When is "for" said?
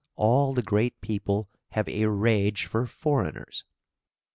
2.65-2.87